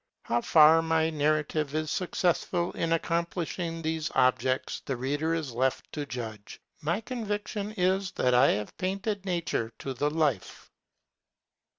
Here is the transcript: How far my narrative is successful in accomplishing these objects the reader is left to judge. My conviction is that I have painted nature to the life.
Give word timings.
How 0.23 0.41
far 0.41 0.81
my 0.81 1.11
narrative 1.11 1.75
is 1.75 1.91
successful 1.91 2.71
in 2.71 2.91
accomplishing 2.93 3.83
these 3.83 4.09
objects 4.15 4.81
the 4.83 4.97
reader 4.97 5.35
is 5.35 5.51
left 5.51 5.93
to 5.93 6.07
judge. 6.07 6.59
My 6.81 7.01
conviction 7.01 7.73
is 7.77 8.09
that 8.13 8.33
I 8.33 8.47
have 8.53 8.75
painted 8.79 9.23
nature 9.25 9.71
to 9.77 9.93
the 9.93 10.09
life. 10.09 10.71